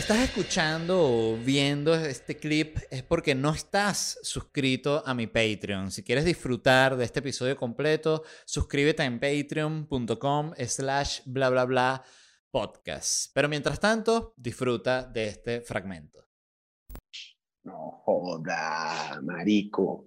[0.00, 5.90] estás escuchando o viendo este clip es porque no estás suscrito a mi Patreon.
[5.90, 12.02] Si quieres disfrutar de este episodio completo, suscríbete en patreon.com slash bla bla bla
[12.50, 13.30] podcast.
[13.34, 16.26] Pero mientras tanto, disfruta de este fragmento.
[17.64, 20.06] No joda, marico.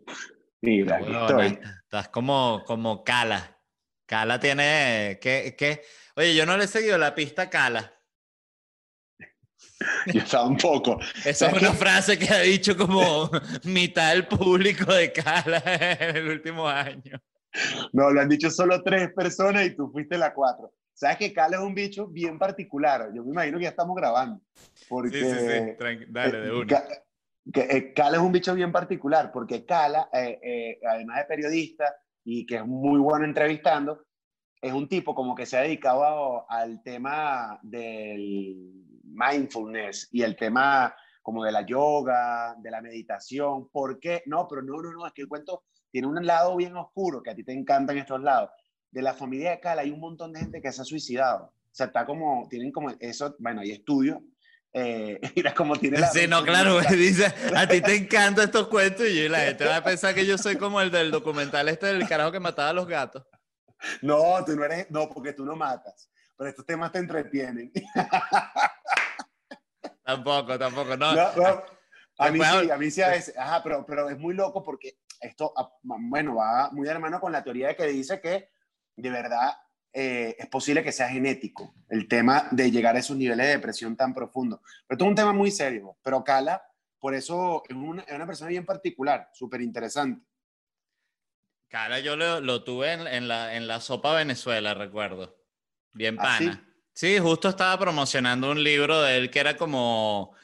[0.61, 1.59] Mira, aquí estoy.
[1.83, 3.61] Estás como, como Cala.
[4.07, 5.19] Cala tiene...
[5.21, 5.83] ¿qué, qué?
[6.15, 7.93] Oye, yo no le he seguido la pista a Cala.
[10.07, 10.99] Yo tampoco.
[11.25, 13.29] Esa es una frase que ha dicho como
[13.63, 15.61] mitad del público de Cala
[15.99, 17.19] en el último año.
[17.91, 20.73] No, lo han dicho solo tres personas y tú fuiste la cuatro.
[20.93, 23.11] Sabes que Cala es un bicho bien particular.
[23.13, 24.41] Yo me imagino que ya estamos grabando.
[24.87, 26.05] Porque, sí, sí, sí.
[26.09, 26.83] Dale, de una.
[27.51, 31.95] Que, eh, Cala es un bicho bien particular porque Cala, eh, eh, además de periodista
[32.23, 34.05] y que es muy bueno entrevistando,
[34.61, 40.95] es un tipo como que se ha dedicado al tema del mindfulness y el tema
[41.23, 43.69] como de la yoga, de la meditación.
[43.69, 44.23] ¿Por qué?
[44.25, 47.31] No, pero no, no, no, es que el cuento tiene un lado bien oscuro, que
[47.31, 48.49] a ti te encantan estos lados.
[48.91, 51.45] De la familia de Cala hay un montón de gente que se ha suicidado.
[51.45, 54.19] O sea, está como, tienen como eso, bueno, hay estudios.
[54.73, 56.07] Eh, mira cómo tiene la...
[56.07, 59.83] Sí, no, claro, dice, a ti te encantan estos cuentos y la gente va a
[59.83, 62.87] pensar que yo soy como el del documental este del carajo que mataba a los
[62.87, 63.23] gatos.
[64.01, 67.71] No, tú no eres, no, porque tú no matas, pero estos temas te entretienen.
[70.03, 71.05] Tampoco, tampoco, no.
[72.17, 74.99] a mí sí, a mí sí a veces, ajá, pero, pero es muy loco porque
[75.19, 78.49] esto, ah, bueno, va muy hermano con la teoría de que dice que
[78.95, 79.53] de verdad
[79.93, 83.95] eh, es posible que sea genético el tema de llegar a esos niveles de depresión
[83.95, 84.59] tan profundos.
[84.61, 86.61] Pero esto es un tema muy serio, pero Cala,
[86.99, 90.25] por eso es una, es una persona bien particular, súper interesante.
[91.69, 95.37] Cala yo lo, lo tuve en, en, la, en la sopa Venezuela, recuerdo.
[95.93, 96.72] Bien ¿Ah, pana.
[96.93, 100.35] Sí, justo estaba promocionando un libro de él que era como,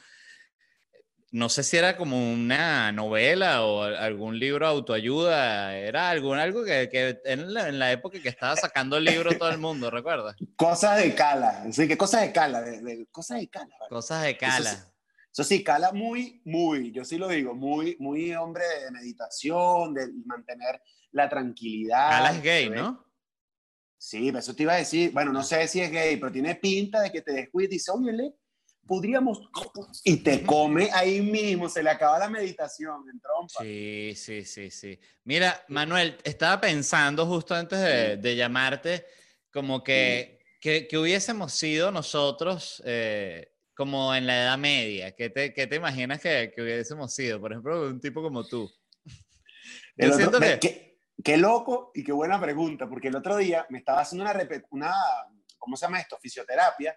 [1.30, 6.64] no sé si era como una novela o algún libro de autoayuda, era algún, algo
[6.64, 10.34] que, que en, la, época que estaba sacando el libro todo el mundo, ¿recuerdas?
[10.56, 13.76] Cosas de cala, sí, que cosas de cala, de, cosas de cala.
[13.88, 14.92] Cosas de cala.
[15.32, 20.08] Eso, sí, cala muy, muy, yo sí lo digo, muy, muy hombre de meditación, de
[20.26, 22.10] mantener la tranquilidad.
[22.10, 23.09] Cala es gay, ¿no?
[24.00, 25.12] Sí, eso te iba a decir.
[25.12, 27.90] Bueno, no sé si es gay, pero tiene pinta de que te descuides y dice,
[27.90, 28.32] oye,
[28.86, 29.42] podríamos.
[30.04, 33.62] Y te come ahí mismo, se le acaba la meditación en trompa.
[33.62, 34.98] Sí, sí, sí, sí.
[35.24, 37.78] Mira, Manuel, estaba pensando justo antes
[38.22, 39.04] de, llamarte,
[39.52, 42.82] como que, que, hubiésemos sido nosotros.
[42.86, 47.38] Eh, como en la Edad Media, ¿qué te, qué te imaginas que, que, hubiésemos sido?
[47.38, 48.70] Por ejemplo, un tipo como tú.
[49.96, 50.89] Yo siento que...
[51.22, 54.94] Qué loco y qué buena pregunta, porque el otro día me estaba haciendo una, una
[55.58, 56.18] ¿cómo se llama esto?
[56.20, 56.96] Fisioterapia,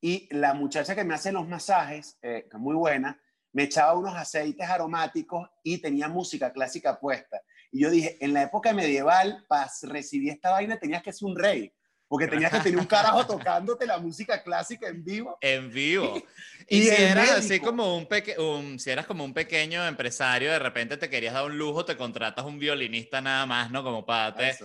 [0.00, 3.20] y la muchacha que me hace los masajes, eh, que muy buena,
[3.52, 7.40] me echaba unos aceites aromáticos y tenía música clásica puesta.
[7.72, 11.36] Y yo dije, en la época medieval, para recibir esta vaina tenías que ser un
[11.36, 11.72] rey.
[12.08, 15.38] Porque tenías que tener un carajo tocándote la música clásica en vivo.
[15.40, 16.22] En vivo.
[16.68, 18.08] Y, si eras así como un,
[18.38, 21.96] un, si eras como un pequeño empresario, de repente te querías dar un lujo, te
[21.96, 23.84] contratas un violinista nada más, ¿no?
[23.84, 24.58] Como para te,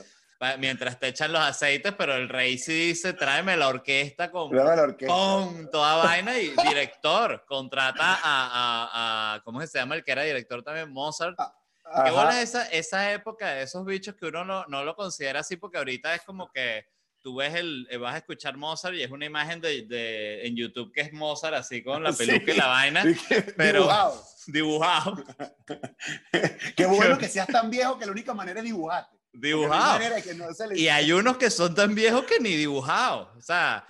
[0.58, 5.70] mientras te echan los aceites, pero el rey sí dice, tráeme la orquesta con, con
[5.70, 10.92] toda vaina y director, contrata a, a, ¿cómo se llama el que era director también?
[10.92, 11.36] Mozart.
[11.38, 15.42] Ah, ¿Qué bola esa, esa época de esos bichos que uno no, no lo considera
[15.42, 15.58] así?
[15.58, 16.86] Porque ahorita es como que
[17.22, 20.56] tú ves el, eh, vas a escuchar Mozart y es una imagen de, de en
[20.56, 23.04] YouTube que es Mozart así con la peluca y la vaina,
[23.58, 24.24] pero dibujado.
[24.48, 25.24] dibujado.
[26.76, 29.18] Qué bueno que seas tan viejo que la única manera es dibujarte.
[29.34, 30.02] Dibujado.
[30.76, 33.30] y hay unos que son tan viejos que ni dibujados.
[33.38, 33.86] O sea,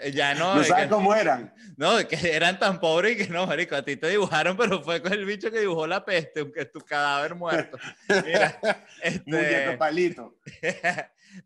[0.00, 0.56] eh, ya no.
[0.56, 1.54] No sabes cómo eran.
[1.76, 5.00] No, que eran tan pobres y que no, marico, a ti te dibujaron, pero fue
[5.00, 7.78] con el bicho que dibujó la peste, aunque es tu cadáver muerto.
[8.08, 8.58] Mira,
[9.00, 9.76] este...
[9.78, 10.36] palito.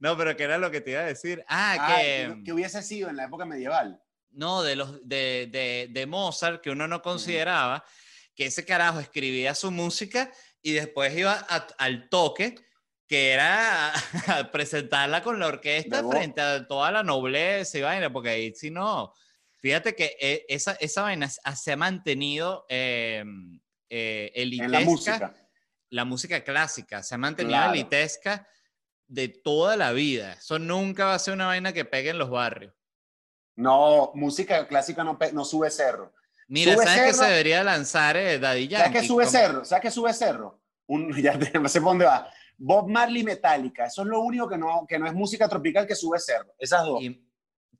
[0.00, 1.44] No, pero ¿qué era lo que te iba a decir?
[1.49, 2.43] Ah, ah que...
[2.44, 2.53] que...
[2.53, 4.00] hubiese sido en la época medieval.
[4.31, 7.85] No, de, los, de, de, de Mozart, que uno no consideraba,
[8.35, 10.31] que ese carajo escribía su música
[10.61, 11.35] y después iba
[11.79, 12.56] al toque,
[13.06, 13.93] que era
[14.53, 19.12] presentarla con la orquesta frente a toda la nobleza y vaina, porque ahí si no,
[19.58, 23.23] fíjate que eh, esa, esa vaina se ha mantenido eh,
[24.35, 24.64] elitesca.
[24.64, 25.35] En la música.
[25.91, 28.49] La música clásica se ha mantenido elitesca
[29.09, 30.35] de toda la vida.
[30.35, 32.73] Eso nunca va a ser una vaina que pegue en los barrios.
[33.56, 36.12] No, música clásica no, no sube cerro.
[36.49, 38.85] Mira, ¿sabes que se debería lanzar eh, Daddy Yankee?
[38.85, 39.65] ¿Sabes que sube cerro?
[39.65, 40.61] ¿Sabes que sube cerro?
[40.87, 42.29] Un, ya no sé por dónde va.
[42.56, 43.87] Bob Marley Metallica.
[43.87, 46.55] Eso es lo único que no, que no es música tropical que sube cerro.
[46.59, 47.01] Esas dos.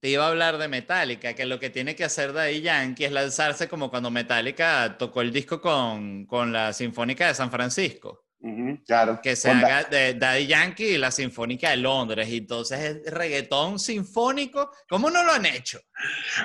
[0.01, 3.13] te iba a hablar de Metallica, que lo que tiene que hacer Daddy Yankee es
[3.13, 8.24] lanzarse como cuando Metallica tocó el disco con, con la Sinfónica de San Francisco.
[8.87, 9.21] Claro.
[9.23, 12.29] Que se haga de Daddy Yankee y la Sinfónica de Londres.
[12.29, 14.71] Y entonces es reggaetón sinfónico.
[14.89, 15.81] ¿Cómo no lo han hecho?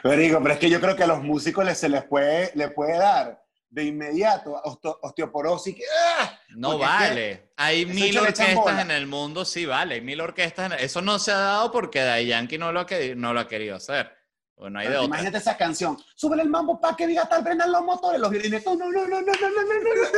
[0.04, 2.52] Pero digo, pero es que yo creo que a los músicos les, se les puede,
[2.56, 4.62] les puede dar de inmediato
[5.02, 5.76] osteoporosis.
[6.20, 6.40] ¡ah!
[6.56, 7.52] No vale.
[7.56, 10.02] hay mil orquestas en el mundo, sí vale.
[10.02, 10.74] Mil orquestas.
[10.80, 13.76] Eso no se ha dado porque Daddy Yankee no lo ha, no lo ha querido
[13.76, 14.19] hacer.
[14.60, 15.06] Bueno, hay de otra.
[15.06, 15.98] Imagínate esa canción.
[16.16, 18.66] Súbele el mambo para que diga tal prendan los motores, los violines.
[18.66, 20.10] No, no, no, no, no, no, no, no,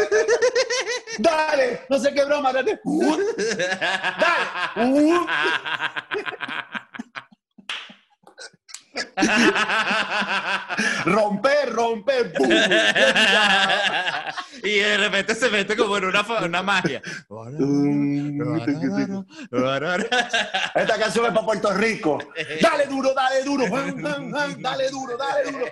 [1.19, 2.79] Dale, no sé qué broma, dale.
[2.83, 3.17] Uh,
[4.75, 4.91] dale.
[4.91, 5.25] Uh.
[11.05, 12.33] romper, romper.
[12.38, 12.51] Boom,
[14.63, 17.01] y de repente se mete como en una, una magia.
[20.75, 22.19] Esta canción es para Puerto Rico.
[22.62, 23.65] Dale duro, dale duro.
[23.69, 25.65] Dale duro, dale duro.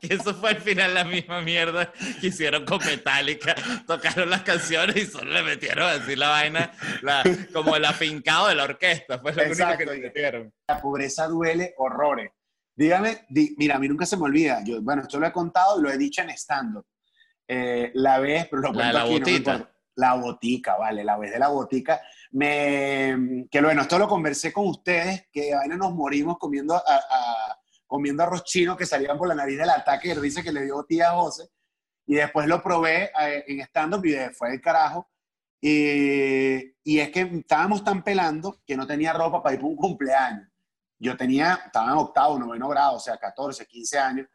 [0.00, 3.54] que eso fue al final la misma mierda que hicieron con Metallica.
[3.86, 6.72] Tocaron las canciones y solo le metieron así la vaina,
[7.52, 9.18] como el afincado de la orquesta.
[9.18, 10.52] Fue lo único que le metieron.
[10.68, 12.30] La pobreza duele horrores.
[12.76, 13.26] Dígame,
[13.56, 14.62] mira, a mí nunca se me olvida.
[14.64, 16.84] Yo, bueno, esto lo he contado y lo he dicho en stand-up.
[17.46, 19.70] Eh, la vez, pero lo cuento la, aquí, botita.
[19.96, 22.00] la botica, vale, la vez de la botica.
[22.32, 27.58] Me, que bueno, esto lo conversé con ustedes, que vaina nos morimos comiendo a
[27.94, 30.84] comiendo arroz chino que salían por la nariz del ataque y dice que le dio
[30.84, 31.48] tía José.
[32.06, 35.08] Y después lo probé eh, en stand-up y fue el carajo.
[35.60, 39.76] Y, y, es que estábamos tan pelando que no tenía ropa para ir para un
[39.76, 40.48] cumpleaños.
[40.98, 44.26] Yo tenía, estaba en octavo, noveno grado, o sea, 14, 15 años.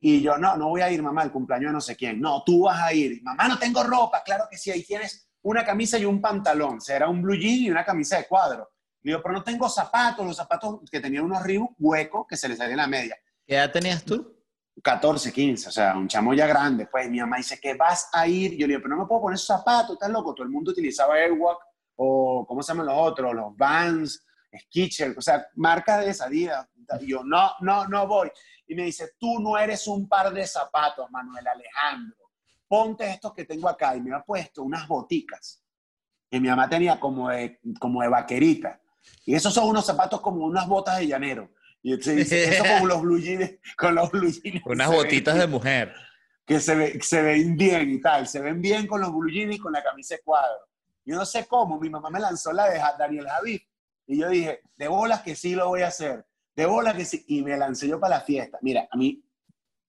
[0.00, 2.20] Y yo, no, no voy a ir, mamá, al cumpleaños de no sé quién.
[2.20, 3.22] No, tú vas a ir.
[3.22, 4.22] Mamá, no tengo ropa.
[4.24, 6.78] Claro que sí, ahí tienes una camisa y un pantalón.
[6.88, 8.70] Era un blue jean y una camisa de cuadro.
[9.02, 12.48] Le digo, pero no tengo zapatos, los zapatos que tenían unos ríos huecos que se
[12.48, 13.16] les salía la media.
[13.46, 14.36] ¿Qué edad tenías tú?
[14.82, 16.86] 14, 15, o sea, un chamo ya grande.
[16.86, 18.52] Pues mi mamá dice que vas a ir.
[18.52, 20.34] Yo le digo, pero no me puedo poner esos zapatos, estás loco.
[20.34, 21.60] Todo el mundo utilizaba Airwalk
[21.96, 23.34] o, ¿cómo se llaman los otros?
[23.34, 24.24] Los Vans,
[24.58, 26.68] Skitcher, o sea, marcas de esa día.
[27.00, 28.30] Y yo, no, no, no voy.
[28.66, 32.16] Y me dice, tú no eres un par de zapatos, Manuel Alejandro.
[32.66, 33.96] Ponte estos que tengo acá.
[33.96, 35.62] Y me ha puesto unas boticas.
[36.30, 38.80] Y mi mamá tenía como de, como de vaquerita.
[39.24, 41.50] Y esos son unos zapatos como unas botas de llanero.
[41.82, 44.62] Y eso con los blue jeans, con los blue jeans.
[44.66, 45.94] Unas botitas de mujer.
[46.44, 49.58] Que se, se ven bien y tal, se ven bien con los blue jeans y
[49.58, 50.68] con la camisa de cuadro.
[51.04, 53.60] Yo no sé cómo, mi mamá me lanzó la de Daniel Javid.
[54.06, 57.24] Y yo dije, de bolas que sí lo voy a hacer, de bolas que sí.
[57.28, 58.58] Y me lancé yo para la fiesta.
[58.62, 59.22] Mira, a mí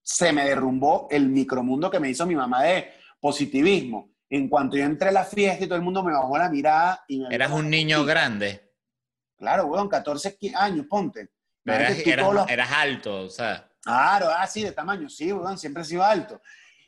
[0.01, 4.11] se me derrumbó el micromundo que me hizo mi mamá de positivismo.
[4.29, 7.03] En cuanto yo entré a la fiesta y todo el mundo me bajó la mirada
[7.07, 7.33] y me...
[7.35, 8.71] Eras un niño grande.
[9.37, 11.31] Claro, weón, 14 años, ponte.
[11.65, 13.69] eras, alto, o sea.
[13.81, 16.41] Claro, así de tamaño, sí, weón, siempre he sido alto.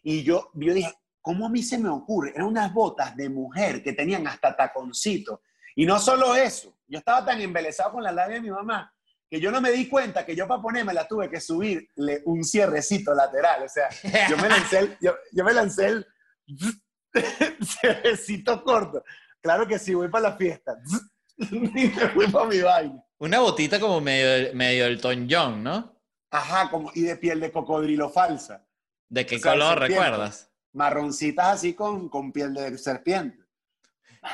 [0.04, 2.32] Y yo, yo dije, ¿cómo a mí se me ocurre?
[2.34, 5.42] Eran unas botas de mujer que tenían hasta taconcito.
[5.76, 8.93] Y no solo eso, yo estaba tan embelesado con la labia de mi mamá
[9.34, 12.44] que yo no me di cuenta que yo para ponerme la tuve que subirle un
[12.44, 13.64] cierrecito lateral.
[13.64, 13.90] O sea,
[14.30, 16.08] yo me lancé el, yo, yo me lancé el
[17.66, 19.04] cierrecito corto.
[19.42, 20.78] Claro que sí, voy para la fiesta.
[21.38, 23.04] y me fui para mi baile.
[23.18, 26.00] Una botita como medio, medio Tom John, ¿no?
[26.30, 28.64] Ajá, como, y de piel de cocodrilo falsa.
[29.10, 30.52] ¿De qué color recuerdas?
[30.74, 33.44] Marroncitas así con, con piel de serpiente.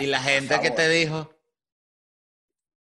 [0.02, 1.34] ¿Y la gente que te dijo?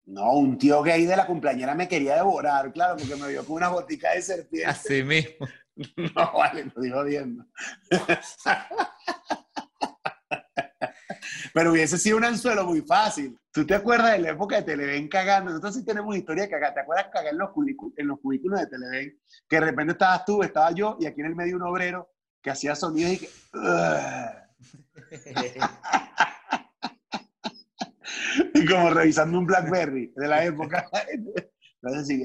[0.06, 3.56] No, un tío gay de la cumpleañera me quería devorar, claro, porque me vio con
[3.56, 4.68] una botica de serpiente.
[4.68, 5.46] Así mismo.
[5.96, 7.44] No, vale, lo digo viendo.
[11.52, 13.36] Pero hubiese sido un anzuelo muy fácil.
[13.52, 15.50] ¿Tú te acuerdas de la época de Televen cagando?
[15.50, 16.74] Nosotros sí tenemos historia de cagar.
[16.74, 17.50] ¿Te acuerdas cagar en los,
[17.96, 19.20] en los cubículos de Televen?
[19.48, 22.08] Que de repente estabas tú, estaba yo, y aquí en el medio un obrero
[22.40, 23.28] que hacía sonidos y que...
[28.70, 30.86] como revisando un Blackberry de la época.
[31.82, 32.24] Entonces sí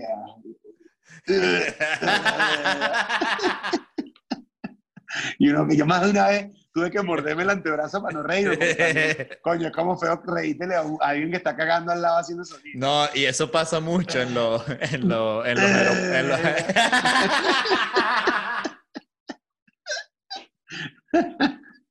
[5.39, 8.23] y uno que yo más de una vez tuve que morderme el antebrazo para no
[8.23, 8.57] reír.
[9.41, 12.79] Coño, es como feo reírtele a, alguien que está cagando al lado haciendo sonido.
[12.79, 16.39] No, y eso pasa mucho en, lo, en, lo, en los...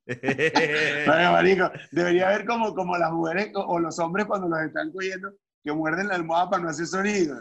[1.07, 5.31] marico, debería haber como, como las mujeres o, los hombres cuando los están cogiendo
[5.63, 7.39] que muerden la almohada para no hacer sonido.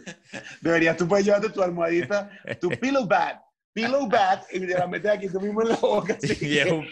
[0.60, 3.40] Deberías tú puedes llevarte tu almohadita, tu pillow bat,
[3.72, 6.16] pillow bat y te la metes aquí tú mismo en la boca.
[6.20, 6.86] Así es un...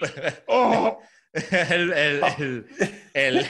[0.47, 0.99] oh.
[1.71, 2.67] el, el,
[3.13, 3.47] el,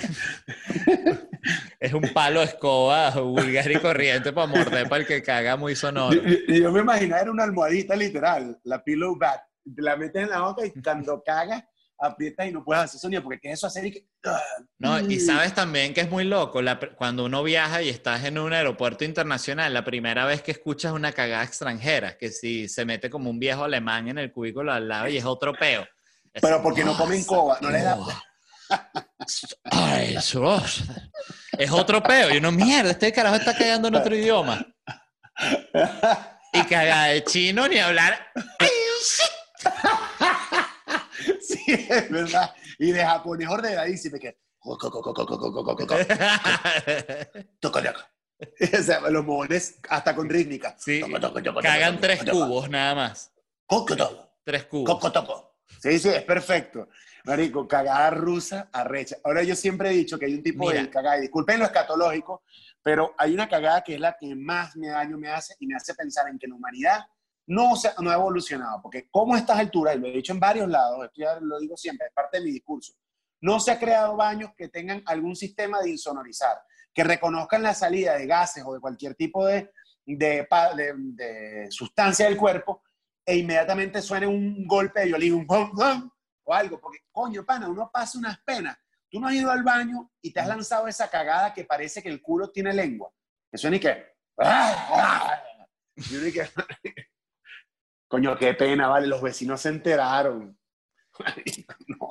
[1.78, 5.76] es un palo de escoba vulgar y corriente para morder para el que caga muy
[5.76, 6.20] sonoro.
[6.48, 9.40] Yo, me imaginaba era una almohadita literal, la pillow bat.
[9.76, 11.64] La metes en la boca y cuando cagas
[11.98, 14.06] aprietas y no puedes hacer sonido, porque ¿qué es eso hacer y que...
[14.78, 16.60] No, y sabes también que es muy loco,
[16.96, 21.12] cuando uno viaja y estás en un aeropuerto internacional, la primera vez que escuchas una
[21.12, 25.08] cagada extranjera, que si se mete como un viejo alemán en el cubículo al lado
[25.08, 25.86] y es otro peo.
[26.32, 27.98] Pero porque no comen coba, no les da...
[29.64, 30.62] Ay, eso.
[31.52, 32.34] Es otro peo.
[32.34, 34.66] Y uno, mierda, este carajo está cagando en otro idioma.
[36.52, 38.18] Y caga de chino ni hablar.
[42.10, 42.54] Verdad.
[42.78, 44.38] Y de japonés ordenadísimo que.
[48.60, 50.76] O sea, los mogones hasta con rítmica.
[50.78, 51.02] Sí.
[51.62, 53.32] Cagan tres cubos nada más.
[54.44, 54.84] Tres cubos.
[55.80, 56.88] Sí, sí, es perfecto.
[57.24, 59.16] Marico, cagada rusa arrecha.
[59.24, 62.42] Ahora yo siempre he dicho que hay un tipo de cagada, y disculpen lo escatológico,
[62.82, 65.74] pero hay una cagada que es la que más me daño me hace y me
[65.74, 67.00] hace pensar en que la humanidad
[67.46, 70.40] no, se, no ha evolucionado, porque como a estas alturas, y lo he dicho en
[70.40, 72.94] varios lados, esto ya lo digo siempre, es parte de mi discurso,
[73.40, 76.58] no se ha creado baños que tengan algún sistema de insonorizar,
[76.92, 79.70] que reconozcan la salida de gases o de cualquier tipo de,
[80.06, 82.82] de, sustancia del cuerpo
[83.24, 85.46] e inmediatamente suene un golpe de violín, un
[86.48, 88.78] o algo, porque coño, pana, uno pasa unas penas.
[89.10, 92.08] Tú no has ido al baño y te has lanzado esa cagada que parece que
[92.08, 93.10] el culo tiene lengua.
[93.50, 94.06] Que suena y que...
[95.96, 96.48] Y que...
[98.08, 100.58] Coño, qué pena, vale, los vecinos se enteraron.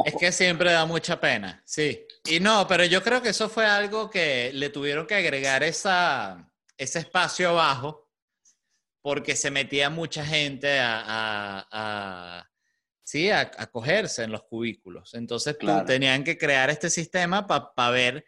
[0.05, 2.05] Es que siempre da mucha pena, sí.
[2.25, 6.51] Y no, pero yo creo que eso fue algo que le tuvieron que agregar esa,
[6.77, 8.09] ese espacio abajo
[9.01, 12.49] porque se metía mucha gente a
[13.05, 13.29] ¿sí?
[13.29, 15.13] A, cogerse en los cubículos.
[15.13, 18.25] Entonces tenían que crear este sistema para ver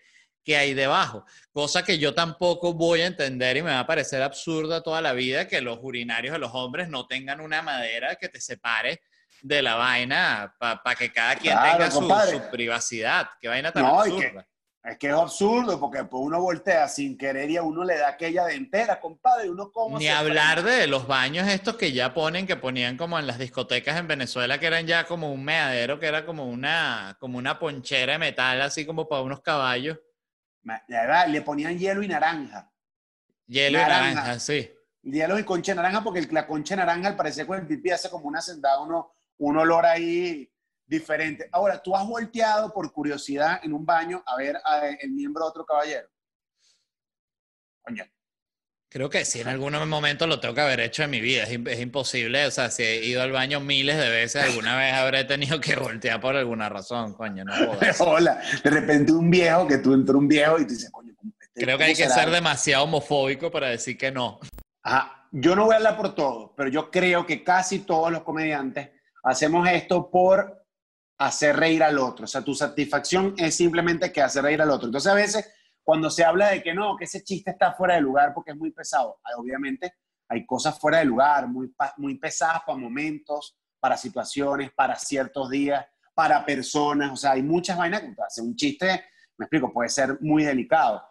[0.47, 1.25] qué hay debajo.
[1.51, 5.11] Cosa que yo tampoco voy a entender y me va a parecer absurda toda la
[5.11, 9.01] vida que los urinarios de los hombres no tengan una madera que te separe
[9.41, 12.07] de la vaina para que cada quien tenga su,
[12.49, 13.27] privacidad.
[13.41, 14.47] Qué vaina tan absurda.
[14.85, 18.07] Es que es absurdo porque pues, uno voltea sin querer y a uno le da
[18.07, 19.99] aquella de entera, compadre, uno como...
[19.99, 23.97] Ni hablar de los baños estos que ya ponen, que ponían como en las discotecas
[23.97, 28.13] en Venezuela, que eran ya como un meadero, que era como una, como una ponchera
[28.13, 29.97] de metal, así como para unos caballos.
[31.27, 32.71] Le ponían hielo y naranja.
[33.47, 34.69] Hielo y naranja, sí.
[35.03, 38.27] Hielo y concha naranja, porque la concha naranja al parecer con el pipí hace como
[38.27, 40.51] una sentada, uno, un olor ahí
[40.85, 41.49] diferente.
[41.51, 44.57] Ahora, ¿tú has volteado por curiosidad en un baño a ver
[44.99, 46.09] el miembro de otro caballero?
[47.81, 48.03] Coño.
[48.97, 51.43] Creo que sí, en algún momento lo tengo que haber hecho en mi vida.
[51.43, 52.47] Es, imposible.
[52.47, 55.75] O sea, si he ido al baño miles de veces, alguna vez habré tenido que
[55.75, 57.53] voltear por alguna razón, coño, no
[57.99, 61.63] Hola, de repente un viejo, que tú entró un viejo y tú dices, coño, este,
[61.63, 64.39] Creo que hay que ser demasiado homofóbico para decir que no.
[64.81, 68.23] Ajá, yo no voy a hablar por todo, pero yo creo que casi todos los
[68.23, 68.89] comediantes
[69.21, 70.65] hacemos esto por
[71.19, 72.25] hacer reír al otro.
[72.25, 74.87] O sea, tu satisfacción es simplemente que hacer reír al otro.
[74.87, 75.47] Entonces, a veces,
[75.87, 78.57] cuando se habla de que no, que ese chiste está fuera de lugar porque es
[78.57, 79.93] muy pesado, obviamente
[80.27, 85.85] hay cosas fuera de lugar, muy, muy pesadas para momentos, para situaciones, para ciertos días,
[86.13, 87.13] para personas.
[87.13, 89.05] O sea, hay muchas vainas que hacer un chiste,
[89.37, 91.01] me explico, puede ser muy delicado.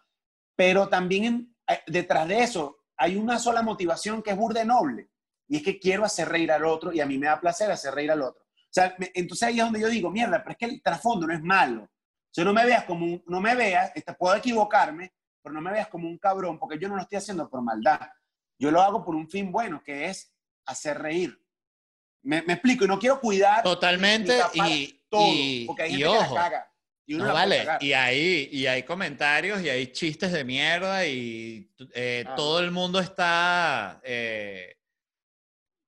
[0.54, 5.08] Pero también eh, detrás de eso hay una sola motivación que es burde noble.
[5.48, 7.94] Y es que quiero hacer reír al otro y a mí me da placer hacer
[7.94, 10.82] reír al otro sea, entonces ahí es donde yo digo, mierda, pero es que el
[10.82, 11.88] trasfondo no es malo.
[12.36, 15.72] Sea, no me veas como un, no me veas, este, puedo equivocarme, pero no me
[15.72, 18.00] veas como un cabrón, porque yo no lo estoy haciendo por maldad.
[18.58, 20.34] Yo lo hago por un fin bueno, que es
[20.66, 21.40] hacer reír.
[22.22, 23.62] Me, me explico, y no quiero cuidar.
[23.62, 25.32] Totalmente, y, todo,
[25.66, 26.72] porque hay gente que la caga.
[27.08, 32.24] Y no vale, y hay, y hay comentarios y hay chistes de mierda y eh,
[32.26, 32.34] ah.
[32.34, 34.76] todo el mundo está eh,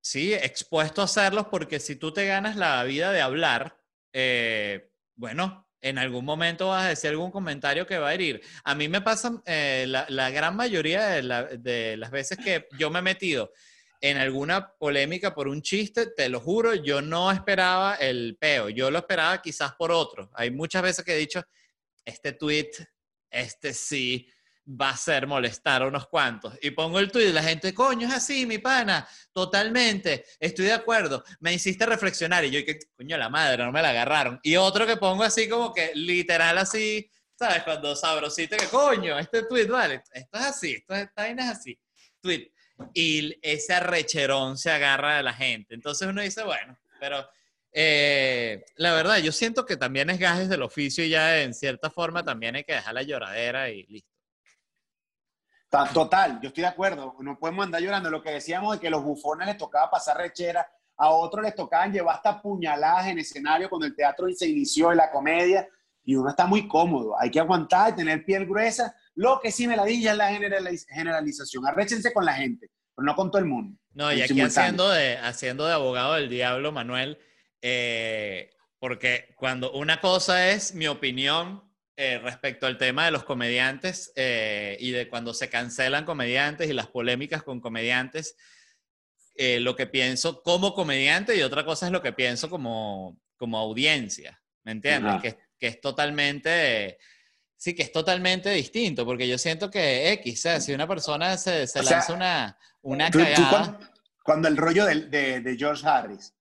[0.00, 3.78] Sí, expuesto a hacerlos porque si tú te ganas la vida de hablar,
[4.14, 8.40] eh, bueno, en algún momento vas a decir algún comentario que va a herir.
[8.64, 13.02] A mí me pasa eh, la, gran mayoría de, las veces que yo me he
[13.02, 13.52] metido
[14.00, 18.90] en alguna polémica por un chiste, te lo juro, yo no esperaba el peo, yo
[18.90, 20.30] lo esperaba quizás por otro.
[20.34, 21.42] Hay muchas veces que he dicho,
[22.04, 22.70] este tweet,
[23.30, 24.28] este sí,
[24.68, 26.54] va a ser molestar a unos cuantos.
[26.60, 31.24] Y pongo el tuit la gente, coño, es así, mi pana, totalmente, estoy de acuerdo,
[31.40, 34.38] me hiciste reflexionar y yo, que coño, la madre, no me la agarraron.
[34.42, 37.62] Y otro que pongo así como que literal así, ¿sabes?
[37.62, 41.78] Cuando sabrosito, que coño, este tuit, vale, esto es así, esto es, esta es así,
[42.20, 42.52] tweet.
[42.94, 45.74] Y ese arrecherón se agarra de la gente.
[45.74, 47.28] Entonces uno dice, bueno, pero...
[47.70, 51.90] Eh, la verdad, yo siento que también es gajes del oficio y ya en cierta
[51.90, 54.17] forma también hay que dejar la lloradera y listo.
[55.70, 57.14] Total, yo estoy de acuerdo.
[57.20, 58.10] No podemos andar llorando.
[58.10, 61.92] Lo que decíamos de que los bufones les tocaba pasar rechera, a otros les tocaban
[61.92, 65.68] llevar hasta puñaladas en escenario cuando el teatro se inició en la comedia
[66.04, 67.20] y uno está muy cómodo.
[67.20, 68.96] Hay que aguantar, tener piel gruesa.
[69.14, 70.30] Lo que sí me la dilla es la
[70.88, 71.66] generalización.
[71.66, 73.78] Arréchense con la gente, pero no con todo el mundo.
[73.92, 77.18] No, y aquí haciendo de, haciendo de abogado del diablo, Manuel,
[77.60, 81.67] eh, porque cuando una cosa es mi opinión
[82.00, 86.72] eh, respecto al tema de los comediantes eh, y de cuando se cancelan comediantes y
[86.72, 88.36] las polémicas con comediantes,
[89.34, 93.58] eh, lo que pienso como comediante y otra cosa es lo que pienso como, como
[93.58, 95.20] audiencia, ¿me entiendes?
[95.20, 96.98] Que, que, es totalmente,
[97.56, 101.82] sí, que es totalmente distinto, porque yo siento que X, si una persona se, se
[101.82, 103.76] lanza una, una cagada...
[104.22, 106.32] cuando, el rollo de, de, de George Harris,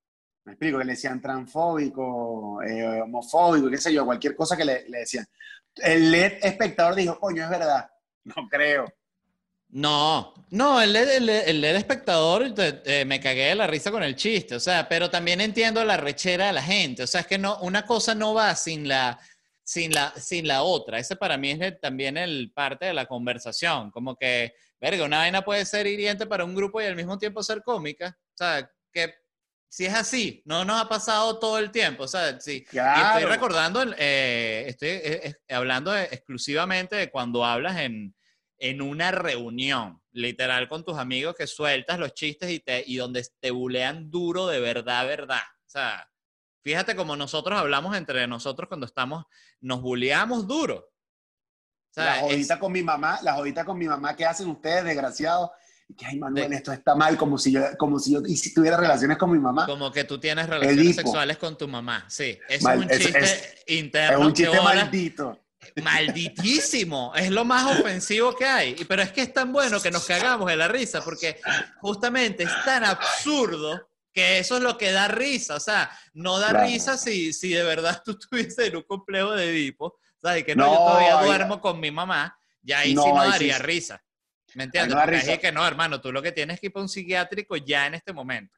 [0.48, 4.86] me explico, que le decían transfóbico, eh, homofóbico, qué sé yo, cualquier cosa que le,
[4.88, 5.27] decían.
[5.75, 7.89] El LED espectador dijo, coño, es verdad.
[8.24, 8.86] No creo.
[9.70, 12.54] No, no, el LED, el espectador
[13.06, 16.48] me cagué de la risa con el chiste, o sea, pero también entiendo la rechera
[16.48, 19.18] de la gente, o sea, es que no, una cosa no va sin la,
[19.63, 23.92] sin la, sin la otra, ese para mí es también el parte de la conversación,
[23.92, 27.42] como que, verga, una vaina puede ser hiriente para un grupo y al mismo tiempo
[27.44, 29.13] ser cómica, o sea, que
[29.70, 32.66] si es así, no nos ha pasado todo el tiempo, o sea, sí.
[32.72, 38.16] estoy recordando, eh, estoy eh, hablando exclusivamente de cuando hablas en,
[38.60, 43.28] en, una reunión, literal con tus amigos que sueltas los chistes y, te, y donde
[43.40, 45.44] te bulean duro de verdad, verdad.
[45.66, 46.10] O sea,
[46.64, 49.26] fíjate como nosotros hablamos entre nosotros cuando estamos,
[49.60, 50.90] nos buleamos duro.
[51.96, 55.50] la jodita con mi mamá, la jodita con mi mamá que hacen ustedes, desgraciados
[55.89, 58.53] y que, ay, Manuel, esto está mal, como si yo, como si yo y si
[58.53, 59.65] tuviera relaciones con mi mamá.
[59.65, 62.38] Como que tú tienes relaciones sexuales con tu mamá, sí.
[62.50, 64.20] es un chiste interno.
[64.20, 65.39] Es un chiste maldito.
[65.82, 68.75] Malditísimo, es lo más ofensivo que hay.
[68.88, 71.39] Pero es que es tan bueno que nos cagamos de la risa, porque
[71.80, 75.56] justamente es tan absurdo que eso es lo que da risa.
[75.56, 79.50] O sea, no da risa si, si de verdad tú estuvieses en un complejo de
[79.50, 80.43] Edipo, ¿sabes?
[80.43, 84.02] Que no, yo todavía duermo con mi mamá, ya ahí sí no daría risa.
[84.56, 84.96] ¿Me entiendes?
[84.96, 87.96] Porque que no, hermano, tú lo que tienes que ir para un psiquiátrico ya en
[87.96, 88.58] este momento.